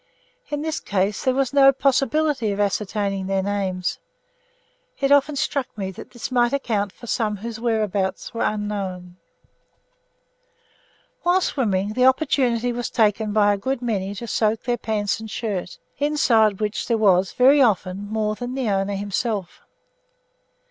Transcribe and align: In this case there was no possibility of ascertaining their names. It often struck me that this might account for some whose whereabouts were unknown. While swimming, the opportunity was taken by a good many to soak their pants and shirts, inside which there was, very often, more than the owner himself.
In 0.49 0.63
this 0.63 0.79
case 0.79 1.23
there 1.23 1.35
was 1.35 1.53
no 1.53 1.71
possibility 1.71 2.51
of 2.51 2.59
ascertaining 2.59 3.27
their 3.27 3.43
names. 3.43 3.99
It 4.99 5.11
often 5.11 5.35
struck 5.35 5.67
me 5.77 5.91
that 5.91 6.09
this 6.09 6.31
might 6.31 6.53
account 6.53 6.91
for 6.91 7.05
some 7.05 7.37
whose 7.37 7.59
whereabouts 7.59 8.33
were 8.33 8.41
unknown. 8.41 9.17
While 11.21 11.41
swimming, 11.41 11.93
the 11.93 12.05
opportunity 12.07 12.71
was 12.73 12.89
taken 12.89 13.31
by 13.31 13.53
a 13.53 13.57
good 13.59 13.83
many 13.83 14.15
to 14.15 14.25
soak 14.25 14.63
their 14.63 14.75
pants 14.79 15.19
and 15.19 15.29
shirts, 15.29 15.77
inside 15.99 16.59
which 16.59 16.87
there 16.87 16.97
was, 16.97 17.33
very 17.33 17.61
often, 17.61 18.07
more 18.11 18.33
than 18.33 18.55
the 18.55 18.71
owner 18.71 18.95
himself. 18.95 19.61